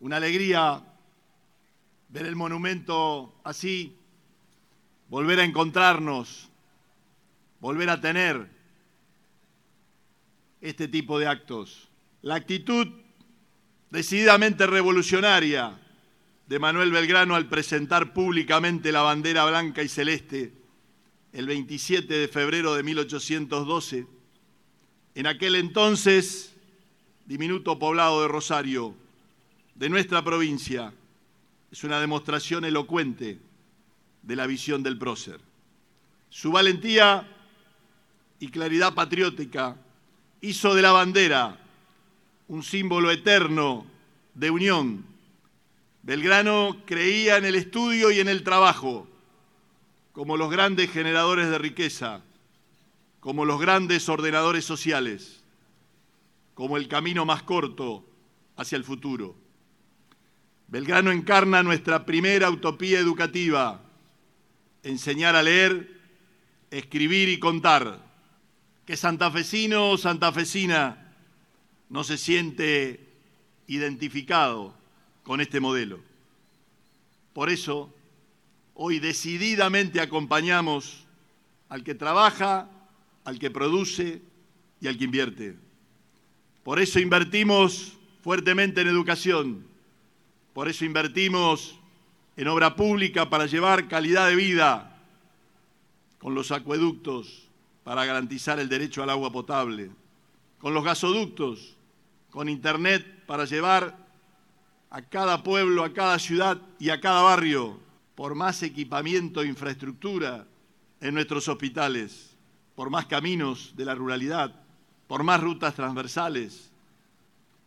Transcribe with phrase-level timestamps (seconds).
[0.00, 0.82] Una alegría
[2.08, 3.96] ver el monumento así,
[5.08, 6.48] volver a encontrarnos,
[7.60, 8.48] volver a tener
[10.60, 11.88] este tipo de actos.
[12.22, 12.88] La actitud
[13.90, 15.78] decididamente revolucionaria
[16.46, 20.52] de Manuel Belgrano al presentar públicamente la bandera blanca y celeste
[21.32, 24.06] el 27 de febrero de 1812,
[25.14, 26.54] en aquel entonces
[27.26, 28.94] diminuto poblado de Rosario,
[29.78, 30.92] de nuestra provincia,
[31.70, 33.38] es una demostración elocuente
[34.22, 35.40] de la visión del prócer.
[36.30, 37.28] Su valentía
[38.40, 39.76] y claridad patriótica
[40.40, 41.60] hizo de la bandera
[42.48, 43.86] un símbolo eterno
[44.34, 45.06] de unión.
[46.02, 49.06] Belgrano creía en el estudio y en el trabajo
[50.10, 52.22] como los grandes generadores de riqueza,
[53.20, 55.44] como los grandes ordenadores sociales,
[56.54, 58.04] como el camino más corto
[58.56, 59.46] hacia el futuro.
[60.68, 63.80] Belgrano encarna nuestra primera utopía educativa,
[64.82, 65.98] enseñar a leer,
[66.70, 68.06] escribir y contar.
[68.84, 71.14] Que santafesino o santafesina
[71.88, 73.00] no se siente
[73.66, 74.74] identificado
[75.22, 76.00] con este modelo.
[77.32, 77.94] Por eso,
[78.74, 81.06] hoy decididamente acompañamos
[81.70, 82.68] al que trabaja,
[83.24, 84.20] al que produce
[84.82, 85.56] y al que invierte.
[86.62, 89.66] Por eso invertimos fuertemente en educación,
[90.58, 91.78] por eso invertimos
[92.36, 95.00] en obra pública para llevar calidad de vida
[96.18, 97.48] con los acueductos
[97.84, 99.92] para garantizar el derecho al agua potable,
[100.58, 101.76] con los gasoductos,
[102.30, 103.96] con internet para llevar
[104.90, 107.78] a cada pueblo, a cada ciudad y a cada barrio
[108.16, 110.44] por más equipamiento e infraestructura
[111.00, 112.36] en nuestros hospitales,
[112.74, 114.60] por más caminos de la ruralidad,
[115.06, 116.72] por más rutas transversales,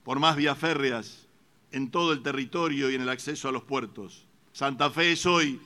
[0.04, 1.31] por más vías férreas
[1.72, 4.26] en todo el territorio y en el acceso a los puertos.
[4.54, 5.60] Santa Fe es hoy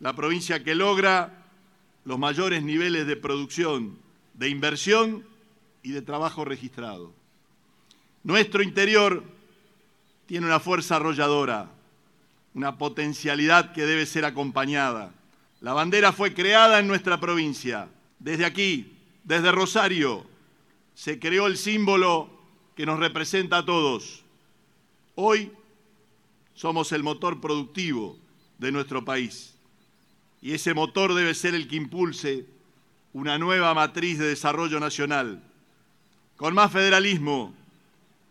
[0.00, 1.46] la provincia que logra
[2.04, 3.98] los mayores niveles de producción,
[4.34, 5.24] de inversión
[5.82, 7.12] y de trabajo registrado.
[8.22, 9.24] Nuestro interior
[10.26, 11.70] tiene una fuerza arrolladora,
[12.54, 15.12] una potencialidad que debe ser acompañada.
[15.60, 17.88] La bandera fue creada en nuestra provincia.
[18.18, 18.92] Desde aquí,
[19.24, 20.26] desde Rosario,
[20.94, 22.30] se creó el símbolo
[22.76, 24.24] que nos representa a todos.
[25.20, 25.50] Hoy
[26.54, 28.16] somos el motor productivo
[28.58, 29.52] de nuestro país
[30.40, 32.46] y ese motor debe ser el que impulse
[33.12, 35.42] una nueva matriz de desarrollo nacional,
[36.36, 37.52] con más federalismo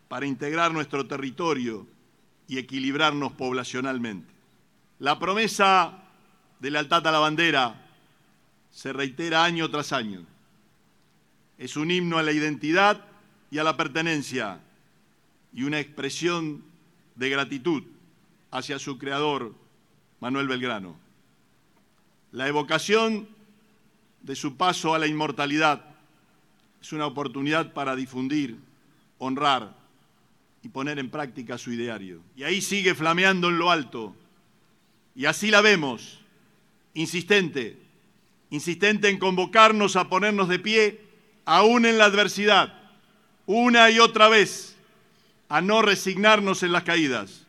[0.08, 1.86] para integrar nuestro territorio
[2.48, 4.32] y equilibrarnos poblacionalmente.
[5.00, 6.06] La promesa
[6.62, 7.86] de lealtad a la bandera
[8.72, 10.26] se reitera año tras año.
[11.58, 13.04] Es un himno a la identidad
[13.52, 14.62] y a la pertenencia
[15.52, 16.77] y una expresión
[17.18, 17.84] de gratitud
[18.52, 19.54] hacia su creador,
[20.20, 20.96] Manuel Belgrano.
[22.32, 23.28] La evocación
[24.22, 25.84] de su paso a la inmortalidad
[26.82, 28.58] es una oportunidad para difundir,
[29.18, 29.76] honrar
[30.64, 32.22] y poner en práctica su ideario.
[32.36, 34.16] Y ahí sigue flameando en lo alto.
[35.16, 36.20] Y así la vemos,
[36.94, 37.78] insistente,
[38.52, 41.02] insistente en convocarnos a ponernos de pie,
[41.46, 42.74] aún en la adversidad,
[43.46, 44.77] una y otra vez,
[45.50, 47.46] a no resignarnos en las caídas,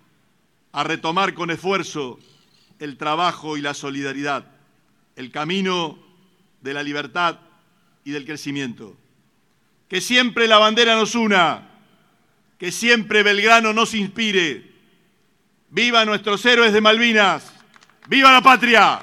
[0.73, 2.19] a retomar con esfuerzo
[2.79, 4.47] el trabajo y la solidaridad,
[5.17, 5.99] el camino
[6.61, 7.39] de la libertad
[8.05, 8.97] y del crecimiento.
[9.89, 11.69] Que siempre la bandera nos una
[12.59, 14.73] que siempre Belgrano nos inspire.
[15.71, 17.53] ¡Viva nuestros héroes de Malvinas!
[18.09, 19.01] ¡Viva la patria!